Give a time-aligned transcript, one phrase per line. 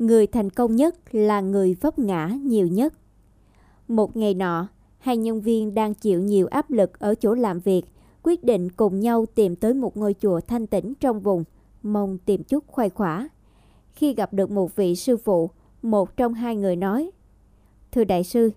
[0.00, 2.94] Người thành công nhất là người vấp ngã nhiều nhất.
[3.88, 7.82] Một ngày nọ, hai nhân viên đang chịu nhiều áp lực ở chỗ làm việc,
[8.22, 11.44] quyết định cùng nhau tìm tới một ngôi chùa thanh tĩnh trong vùng,
[11.82, 13.28] mong tìm chút khoai khỏa.
[13.92, 15.50] Khi gặp được một vị sư phụ,
[15.82, 17.10] một trong hai người nói,
[17.92, 18.50] Thưa đại sư,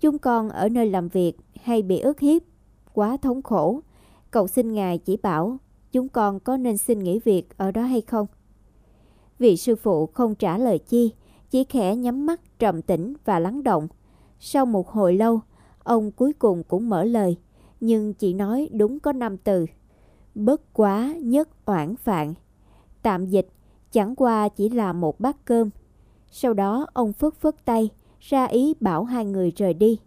[0.00, 2.42] chúng con ở nơi làm việc hay bị ức hiếp,
[2.92, 3.80] quá thống khổ.
[4.30, 5.56] Cậu xin Ngài chỉ bảo
[5.92, 8.26] chúng con có nên xin nghỉ việc ở đó hay không?
[9.40, 11.12] Vị sư phụ không trả lời chi,
[11.50, 13.88] chỉ khẽ nhắm mắt trầm tĩnh và lắng động.
[14.38, 15.40] Sau một hồi lâu,
[15.82, 17.36] ông cuối cùng cũng mở lời,
[17.80, 19.66] nhưng chỉ nói đúng có năm từ.
[20.34, 22.34] Bất quá nhất oản phạn.
[23.02, 23.48] Tạm dịch,
[23.92, 25.70] chẳng qua chỉ là một bát cơm.
[26.30, 29.98] Sau đó ông phất phất tay, ra ý bảo hai người rời đi.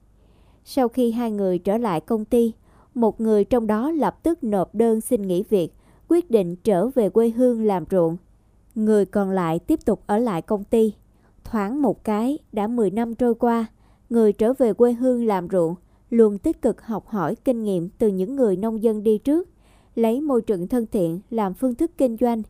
[0.66, 2.54] Sau khi hai người trở lại công ty,
[2.94, 5.74] một người trong đó lập tức nộp đơn xin nghỉ việc,
[6.08, 8.18] quyết định trở về quê hương làm ruộng.
[8.76, 10.94] Người còn lại tiếp tục ở lại công ty.
[11.44, 13.66] Thoáng một cái, đã 10 năm trôi qua,
[14.10, 15.76] người trở về quê hương làm ruộng,
[16.10, 19.50] luôn tích cực học hỏi kinh nghiệm từ những người nông dân đi trước,
[19.96, 22.42] lấy môi trường thân thiện làm phương thức kinh doanh.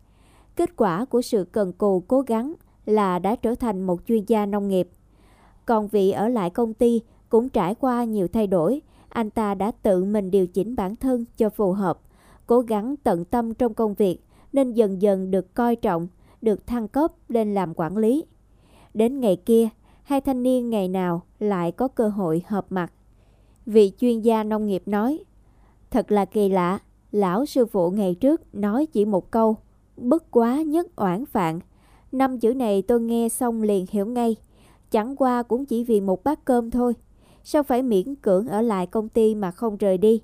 [0.55, 2.53] Kết quả của sự cần cù cố gắng
[2.85, 4.89] là đã trở thành một chuyên gia nông nghiệp.
[5.65, 9.71] Còn vị ở lại công ty cũng trải qua nhiều thay đổi, anh ta đã
[9.71, 11.99] tự mình điều chỉnh bản thân cho phù hợp,
[12.47, 14.19] cố gắng tận tâm trong công việc
[14.53, 16.07] nên dần dần được coi trọng,
[16.41, 18.25] được thăng cấp lên làm quản lý.
[18.93, 19.69] Đến ngày kia,
[20.03, 22.93] hai thanh niên ngày nào lại có cơ hội hợp mặt.
[23.65, 25.23] Vị chuyên gia nông nghiệp nói,
[25.91, 26.79] thật là kỳ lạ,
[27.11, 29.55] lão sư phụ ngày trước nói chỉ một câu,
[29.97, 31.59] bất quá nhất oản phạn.
[32.11, 34.35] Năm chữ này tôi nghe xong liền hiểu ngay,
[34.91, 36.93] chẳng qua cũng chỉ vì một bát cơm thôi.
[37.43, 40.21] Sao phải miễn cưỡng ở lại công ty mà không rời đi?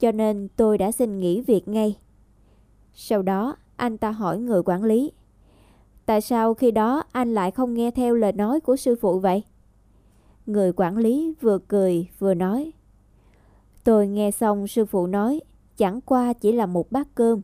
[0.00, 1.96] Cho nên tôi đã xin nghỉ việc ngay.
[2.94, 5.12] Sau đó, anh ta hỏi người quản lý.
[6.06, 9.42] Tại sao khi đó anh lại không nghe theo lời nói của sư phụ vậy?
[10.46, 12.72] Người quản lý vừa cười vừa nói.
[13.84, 15.40] Tôi nghe xong sư phụ nói,
[15.76, 17.40] chẳng qua chỉ là một bát cơm,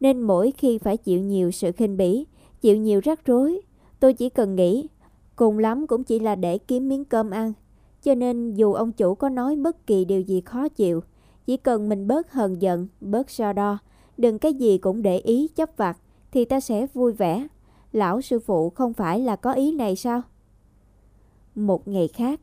[0.00, 2.26] nên mỗi khi phải chịu nhiều sự khinh bỉ,
[2.60, 3.60] chịu nhiều rắc rối,
[4.00, 4.88] tôi chỉ cần nghĩ,
[5.36, 7.52] cùng lắm cũng chỉ là để kiếm miếng cơm ăn.
[8.02, 11.02] Cho nên dù ông chủ có nói bất kỳ điều gì khó chịu,
[11.46, 13.78] chỉ cần mình bớt hờn giận, bớt so đo,
[14.16, 15.98] đừng cái gì cũng để ý chấp vặt,
[16.32, 17.46] thì ta sẽ vui vẻ.
[17.92, 20.22] Lão sư phụ không phải là có ý này sao?
[21.54, 22.40] Một ngày khác,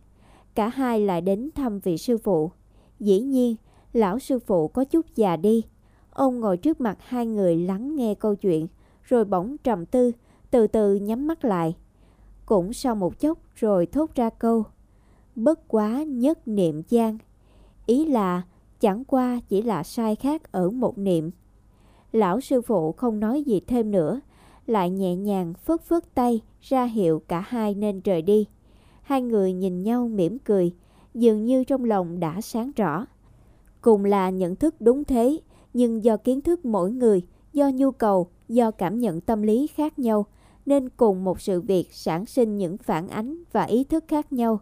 [0.56, 2.52] cả hai lại đến thăm vị sư phụ.
[3.00, 3.56] Dĩ nhiên,
[3.94, 5.64] lão sư phụ có chút già đi.
[6.10, 8.68] Ông ngồi trước mặt hai người lắng nghe câu chuyện,
[9.04, 10.12] rồi bỗng trầm tư,
[10.52, 11.76] từ từ nhắm mắt lại.
[12.46, 14.64] Cũng sau một chốc rồi thốt ra câu,
[15.36, 17.18] bất quá nhất niệm gian.
[17.86, 18.42] Ý là
[18.80, 21.32] chẳng qua chỉ là sai khác ở một niệm.
[22.14, 24.22] Lão sư phụ không nói gì thêm nữa,
[24.66, 28.48] lại nhẹ nhàng phất phất tay ra hiệu cả hai nên rời đi.
[29.02, 30.74] Hai người nhìn nhau mỉm cười,
[31.14, 33.06] dường như trong lòng đã sáng rõ.
[33.82, 35.40] Cùng là nhận thức đúng thế,
[35.74, 37.22] nhưng do kiến thức mỗi người,
[37.54, 40.26] do nhu cầu, do cảm nhận tâm lý khác nhau,
[40.66, 44.60] nên cùng một sự việc sản sinh những phản ánh và ý thức khác nhau.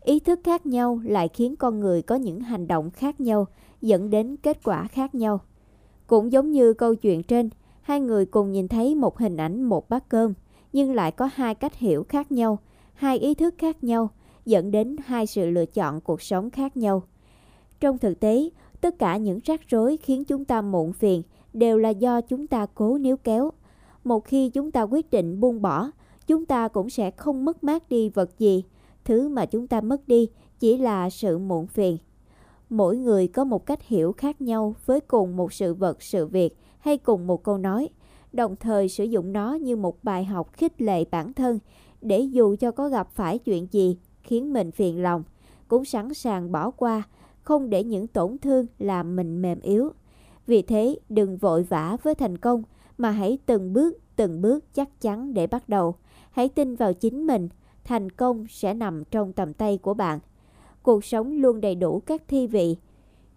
[0.00, 3.46] Ý thức khác nhau lại khiến con người có những hành động khác nhau,
[3.80, 5.40] dẫn đến kết quả khác nhau.
[6.06, 7.50] Cũng giống như câu chuyện trên,
[7.82, 10.34] hai người cùng nhìn thấy một hình ảnh một bát cơm,
[10.72, 12.58] nhưng lại có hai cách hiểu khác nhau,
[12.94, 14.10] hai ý thức khác nhau,
[14.44, 17.02] dẫn đến hai sự lựa chọn cuộc sống khác nhau.
[17.80, 18.50] Trong thực tế,
[18.80, 21.22] tất cả những rắc rối khiến chúng ta muộn phiền
[21.52, 23.50] đều là do chúng ta cố níu kéo.
[24.04, 25.90] Một khi chúng ta quyết định buông bỏ,
[26.26, 28.64] chúng ta cũng sẽ không mất mát đi vật gì.
[29.04, 30.28] Thứ mà chúng ta mất đi
[30.60, 31.98] chỉ là sự muộn phiền.
[32.70, 36.58] Mỗi người có một cách hiểu khác nhau với cùng một sự vật, sự việc
[36.78, 37.88] hay cùng một câu nói,
[38.32, 41.58] đồng thời sử dụng nó như một bài học khích lệ bản thân
[42.00, 45.22] để dù cho có gặp phải chuyện gì khiến mình phiền lòng,
[45.68, 47.02] cũng sẵn sàng bỏ qua,
[47.42, 49.90] không để những tổn thương làm mình mềm yếu.
[50.46, 52.62] Vì thế, đừng vội vã với thành công,
[52.98, 55.94] mà hãy từng bước, từng bước chắc chắn để bắt đầu.
[56.30, 57.48] Hãy tin vào chính mình,
[57.84, 60.18] thành công sẽ nằm trong tầm tay của bạn.
[60.84, 62.76] Cuộc sống luôn đầy đủ các thi vị,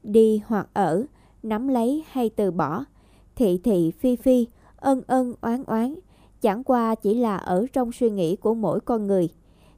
[0.03, 1.05] đi hoặc ở,
[1.43, 2.85] nắm lấy hay từ bỏ,
[3.35, 4.47] thị thị phi phi,
[4.77, 5.95] ân ân oán oán,
[6.41, 9.29] chẳng qua chỉ là ở trong suy nghĩ của mỗi con người.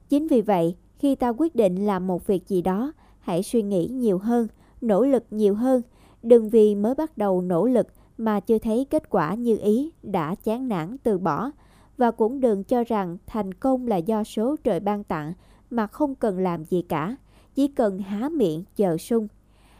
[0.08, 3.86] Chính vì vậy, khi ta quyết định làm một việc gì đó, hãy suy nghĩ
[3.86, 4.48] nhiều hơn,
[4.80, 5.82] nỗ lực nhiều hơn,
[6.22, 7.86] đừng vì mới bắt đầu nỗ lực
[8.18, 11.50] mà chưa thấy kết quả như ý đã chán nản từ bỏ.
[11.96, 15.32] Và cũng đừng cho rằng thành công là do số trời ban tặng
[15.70, 17.16] mà không cần làm gì cả,
[17.60, 19.28] chỉ cần há miệng chờ sung.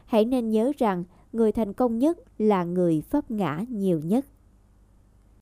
[0.06, 4.27] Hãy nên nhớ rằng người thành công nhất là người vấp ngã nhiều nhất.